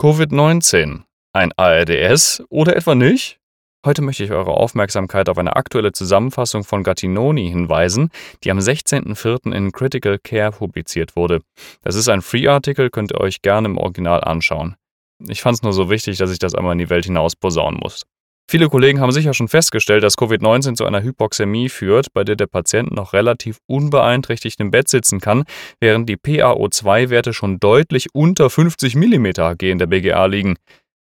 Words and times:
Covid-19. 0.00 1.02
Ein 1.34 1.52
ARDS 1.58 2.42
oder 2.48 2.74
etwa 2.74 2.94
nicht? 2.94 3.38
Heute 3.84 4.00
möchte 4.00 4.24
ich 4.24 4.30
eure 4.30 4.52
Aufmerksamkeit 4.52 5.28
auf 5.28 5.36
eine 5.36 5.56
aktuelle 5.56 5.92
Zusammenfassung 5.92 6.64
von 6.64 6.82
Gattinoni 6.82 7.50
hinweisen, 7.50 8.08
die 8.42 8.50
am 8.50 8.60
16.04. 8.60 9.52
in 9.52 9.72
Critical 9.72 10.18
Care 10.18 10.52
publiziert 10.52 11.16
wurde. 11.16 11.42
Das 11.82 11.96
ist 11.96 12.08
ein 12.08 12.22
Free-Artikel, 12.22 12.88
könnt 12.88 13.12
ihr 13.12 13.20
euch 13.20 13.42
gerne 13.42 13.68
im 13.68 13.76
Original 13.76 14.24
anschauen. 14.24 14.74
Ich 15.18 15.42
fand 15.42 15.58
es 15.58 15.62
nur 15.62 15.74
so 15.74 15.90
wichtig, 15.90 16.16
dass 16.16 16.32
ich 16.32 16.38
das 16.38 16.54
einmal 16.54 16.72
in 16.72 16.78
die 16.78 16.88
Welt 16.88 17.04
hinaus 17.04 17.36
posaunen 17.36 17.78
muss. 17.78 18.06
Viele 18.50 18.68
Kollegen 18.68 18.98
haben 18.98 19.12
sicher 19.12 19.32
schon 19.32 19.46
festgestellt, 19.46 20.02
dass 20.02 20.18
Covid-19 20.18 20.74
zu 20.74 20.84
einer 20.84 21.04
Hypoxämie 21.04 21.68
führt, 21.68 22.12
bei 22.12 22.24
der 22.24 22.34
der 22.34 22.48
Patient 22.48 22.90
noch 22.90 23.12
relativ 23.12 23.58
unbeeinträchtigt 23.68 24.58
im 24.58 24.72
Bett 24.72 24.88
sitzen 24.88 25.20
kann, 25.20 25.44
während 25.78 26.08
die 26.08 26.16
PaO2-Werte 26.16 27.32
schon 27.32 27.60
deutlich 27.60 28.08
unter 28.12 28.50
50 28.50 28.96
mm 28.96 29.26
Hg 29.38 29.70
in 29.70 29.78
der 29.78 29.86
BGA 29.86 30.26
liegen. 30.26 30.56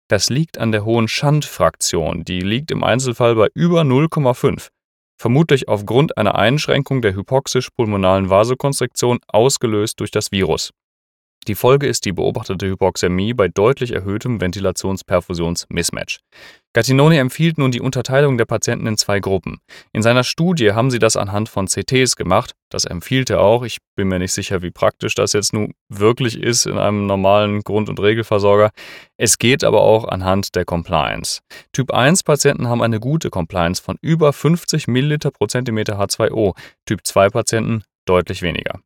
Das 0.08 0.30
liegt 0.30 0.56
an 0.56 0.72
der 0.72 0.86
hohen 0.86 1.06
Schandfraktion, 1.06 2.24
die 2.24 2.40
liegt 2.40 2.70
im 2.70 2.82
Einzelfall 2.82 3.34
bei 3.34 3.48
über 3.52 3.82
0,5. 3.82 4.68
Vermutlich 5.20 5.68
aufgrund 5.68 6.16
einer 6.16 6.36
Einschränkung 6.36 7.02
der 7.02 7.14
hypoxisch-pulmonalen 7.14 8.30
Vasokonstriktion 8.30 9.18
ausgelöst 9.28 10.00
durch 10.00 10.10
das 10.10 10.32
Virus. 10.32 10.70
Die 11.46 11.54
Folge 11.54 11.86
ist 11.86 12.06
die 12.06 12.12
beobachtete 12.12 12.66
Hypoxämie 12.66 13.34
bei 13.34 13.48
deutlich 13.48 13.92
erhöhtem 13.92 14.40
Ventilationsperfusions-Mismatch. 14.40 16.20
Gattinoni 16.72 17.18
empfiehlt 17.18 17.58
nun 17.58 17.70
die 17.70 17.82
Unterteilung 17.82 18.38
der 18.38 18.46
Patienten 18.46 18.86
in 18.86 18.96
zwei 18.96 19.20
Gruppen. 19.20 19.58
In 19.92 20.02
seiner 20.02 20.24
Studie 20.24 20.72
haben 20.72 20.90
sie 20.90 20.98
das 20.98 21.16
anhand 21.16 21.48
von 21.50 21.66
CTs 21.66 22.16
gemacht. 22.16 22.52
Das 22.70 22.86
empfiehlt 22.86 23.28
er 23.28 23.40
auch. 23.40 23.62
Ich 23.62 23.78
bin 23.94 24.08
mir 24.08 24.18
nicht 24.18 24.32
sicher, 24.32 24.62
wie 24.62 24.70
praktisch 24.70 25.14
das 25.14 25.34
jetzt 25.34 25.52
nun 25.52 25.74
wirklich 25.88 26.40
ist 26.40 26.66
in 26.66 26.78
einem 26.78 27.06
normalen 27.06 27.60
Grund- 27.60 27.90
und 27.90 28.00
Regelversorger. 28.00 28.70
Es 29.18 29.38
geht 29.38 29.64
aber 29.64 29.82
auch 29.82 30.06
anhand 30.06 30.54
der 30.56 30.64
Compliance. 30.64 31.40
Typ 31.72 31.92
1 31.92 32.22
Patienten 32.22 32.68
haben 32.68 32.82
eine 32.82 33.00
gute 33.00 33.28
Compliance 33.28 33.82
von 33.82 33.96
über 34.00 34.32
50 34.32 34.88
ml 34.88 35.18
pro 35.18 35.46
Zentimeter 35.46 36.00
H2O. 36.00 36.56
Typ 36.86 37.06
2 37.06 37.28
Patienten 37.28 37.84
deutlich 38.06 38.42
weniger. 38.42 38.80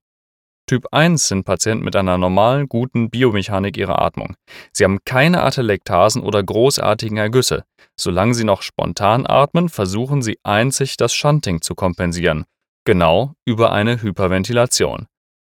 Typ 0.69 0.87
1 0.93 1.29
sind 1.29 1.45
Patienten 1.45 1.83
mit 1.83 1.97
einer 1.97 2.19
normalen, 2.19 2.69
guten 2.69 3.09
Biomechanik 3.09 3.79
ihrer 3.79 4.03
Atmung. 4.03 4.35
Sie 4.75 4.85
haben 4.85 4.99
keine 5.07 5.43
Atelektasen 5.43 6.23
oder 6.23 6.43
großartigen 6.43 7.17
Ergüsse. 7.17 7.65
Solange 7.99 8.35
sie 8.35 8.45
noch 8.45 8.61
spontan 8.61 9.27
atmen, 9.27 9.71
versuchen 9.71 10.21
sie 10.21 10.39
einzig 10.43 10.99
das 10.99 11.15
Shunting 11.15 11.63
zu 11.63 11.75
kompensieren. 11.75 12.45
Genau 12.85 13.33
über 13.47 13.73
eine 13.73 14.03
Hyperventilation. 14.03 15.07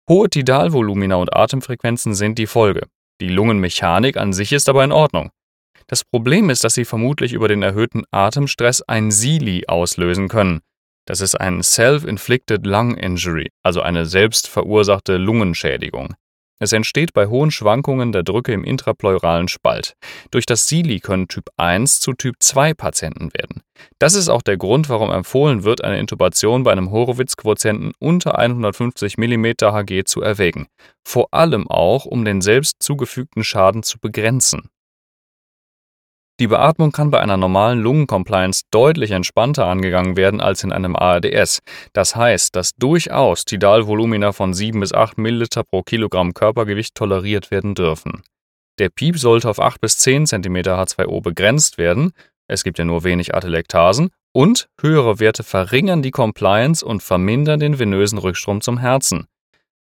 Hohe 0.07 0.29
Tidalvolumina 0.29 1.15
und 1.15 1.35
Atemfrequenzen 1.35 2.13
sind 2.13 2.37
die 2.37 2.45
Folge. 2.45 2.83
Die 3.19 3.29
Lungenmechanik 3.29 4.17
an 4.17 4.33
sich 4.33 4.51
ist 4.51 4.69
aber 4.69 4.83
in 4.83 4.91
Ordnung. 4.91 5.31
Das 5.87 6.03
Problem 6.03 6.51
ist, 6.51 6.63
dass 6.63 6.75
sie 6.75 6.85
vermutlich 6.85 7.33
über 7.33 7.47
den 7.47 7.63
erhöhten 7.63 8.03
Atemstress 8.11 8.83
ein 8.83 9.09
SILI 9.09 9.65
auslösen 9.67 10.27
können. 10.27 10.61
Das 11.07 11.21
ist 11.21 11.35
ein 11.35 11.63
Self-Inflicted 11.63 12.65
Lung 12.67 12.95
Injury, 12.95 13.47
also 13.63 13.81
eine 13.81 14.05
selbst 14.05 14.49
verursachte 14.49 15.15
Lungenschädigung. 15.15 16.15
Es 16.59 16.73
entsteht 16.73 17.13
bei 17.13 17.27
hohen 17.27 17.49
Schwankungen 17.49 18.11
der 18.11 18.23
Drücke 18.23 18.51
im 18.51 18.65
intrapleuralen 18.65 19.47
Spalt. 19.47 19.93
Durch 20.31 20.45
das 20.45 20.67
SILI 20.67 20.99
können 20.99 21.29
Typ 21.29 21.45
1 21.55 22.01
zu 22.01 22.11
Typ 22.11 22.35
2 22.39 22.73
Patienten 22.73 23.31
werden. 23.33 23.61
Das 23.99 24.15
ist 24.15 24.27
auch 24.27 24.41
der 24.41 24.57
Grund, 24.57 24.89
warum 24.89 25.09
empfohlen 25.11 25.63
wird, 25.63 25.81
eine 25.81 25.97
Intubation 25.97 26.63
bei 26.63 26.73
einem 26.73 26.91
Horowitz-Quotienten 26.91 27.93
unter 27.99 28.37
150 28.37 29.17
mm 29.17 29.45
Hg 29.61 30.03
zu 30.03 30.21
erwägen. 30.21 30.67
Vor 31.07 31.27
allem 31.31 31.69
auch, 31.69 32.03
um 32.05 32.25
den 32.25 32.41
selbst 32.41 32.77
zugefügten 32.83 33.45
Schaden 33.45 33.83
zu 33.83 33.97
begrenzen. 33.99 34.69
Die 36.39 36.47
Beatmung 36.47 36.91
kann 36.91 37.09
bei 37.09 37.19
einer 37.19 37.35
normalen 37.35 37.79
Lungencompliance 37.79 38.65
deutlich 38.69 39.09
entspannter 39.09 39.65
angegangen 39.65 40.17
werden 40.17 40.39
als 40.39 40.63
in 40.63 40.71
einem 40.71 40.95
ARDS. 40.95 41.59
Das 41.93 42.15
heißt, 42.15 42.55
dass 42.55 42.75
durchaus 42.75 43.43
Tidalvolumina 43.43 44.33
von 44.33 44.53
7 44.53 44.79
bis 44.79 44.93
8 44.93 45.17
ml 45.17 45.47
pro 45.67 45.81
Kilogramm 45.81 46.35
Körpergewicht 46.35 46.93
toleriert 46.93 47.49
werden 47.49 47.73
dürfen. 47.73 48.21
Der 48.77 48.89
Piep 48.89 49.17
sollte 49.17 49.49
auf 49.49 49.59
8 49.59 49.81
bis 49.81 49.97
10 49.97 50.27
cm 50.27 50.57
H2O 50.57 51.23
begrenzt 51.23 51.79
werden, 51.79 52.11
es 52.47 52.63
gibt 52.63 52.77
ja 52.77 52.85
nur 52.85 53.03
wenig 53.03 53.33
Atelektasen, 53.33 54.11
und 54.31 54.69
höhere 54.79 55.19
Werte 55.19 55.43
verringern 55.43 56.03
die 56.03 56.11
Compliance 56.11 56.85
und 56.85 57.01
vermindern 57.01 57.59
den 57.59 57.79
venösen 57.79 58.19
Rückstrom 58.19 58.61
zum 58.61 58.77
Herzen. 58.77 59.25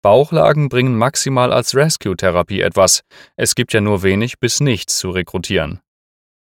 Bauchlagen 0.02 0.68
bringen 0.68 0.98
maximal 0.98 1.54
als 1.54 1.74
Rescue-Therapie 1.74 2.60
etwas, 2.60 3.04
es 3.38 3.56
gibt 3.56 3.72
ja 3.72 3.80
nur 3.80 4.04
wenig 4.04 4.40
bis 4.40 4.60
nichts 4.60 4.98
zu 4.98 5.12
rekrutieren. 5.12 5.80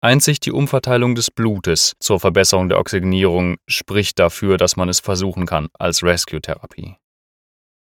Einzig 0.00 0.38
die 0.38 0.52
Umverteilung 0.52 1.16
des 1.16 1.28
Blutes 1.30 1.96
zur 1.98 2.20
Verbesserung 2.20 2.68
der 2.68 2.78
Oxygenierung 2.78 3.56
spricht 3.66 4.20
dafür, 4.20 4.56
dass 4.56 4.76
man 4.76 4.88
es 4.88 5.00
versuchen 5.00 5.44
kann 5.44 5.68
als 5.76 6.04
Rescue-Therapie. 6.04 6.94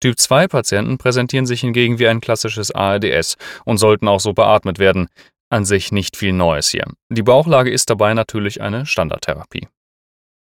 Typ 0.01 0.19
2 0.19 0.49
Patienten 0.49 0.99
präsentieren 0.99 1.47
sich 1.47 1.63
hingegen 1.63 1.99
wie 1.99 2.09
ein 2.09 2.21
klassisches 2.21 2.71
ARDS 2.71 3.37
und 3.65 3.79
sollten 3.79 4.09
auch 4.09 4.21
so 4.21 4.35
beatmet 4.35 4.79
werden. 4.79 5.09
An 5.49 5.65
sich 5.65 5.93
nicht 5.93 6.17
viel 6.17 6.33
Neues 6.33 6.69
hier. 6.69 6.85
Die 7.09 7.23
Bauchlage 7.23 7.71
ist 7.71 7.89
dabei 7.89 8.13
natürlich 8.13 8.61
eine 8.61 8.85
Standardtherapie. 8.85 9.69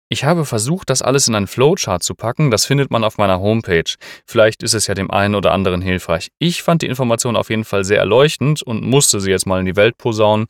Ich 0.09 0.25
habe 0.25 0.45
versucht, 0.45 0.91
das 0.91 1.03
alles 1.03 1.27
in 1.27 1.35
einen 1.35 1.49
Flowchart 1.49 2.05
zu 2.05 2.15
packen, 2.15 2.53
das 2.53 2.65
findet 2.65 2.93
man 2.93 3.03
auf 3.03 3.19
meiner 3.19 3.41
Homepage. 3.41 3.93
Vielleicht 4.25 4.63
ist 4.63 4.75
es 4.75 4.87
ja 4.87 4.95
dem 4.95 5.11
einen 5.11 5.35
oder 5.35 5.53
anderen 5.53 5.81
hilfreich. 5.81 6.29
Ich 6.39 6.63
fand 6.63 6.83
die 6.83 6.87
Information 6.87 7.35
auf 7.35 7.51
jeden 7.51 7.65
Fall 7.65 7.83
sehr 7.83 7.99
erleuchtend 7.99 8.63
und 8.63 8.85
musste 8.85 9.21
sie 9.21 9.33
jetzt 9.33 9.47
mal 9.47 9.59
in 9.59 9.67
die 9.67 9.75
Welt 9.75 9.99
posaunen. 9.99 10.47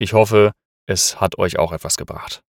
Ich 0.00 0.12
hoffe, 0.12 0.52
es 0.86 1.20
hat 1.20 1.38
euch 1.38 1.58
auch 1.58 1.72
etwas 1.72 1.96
gebracht. 1.96 2.42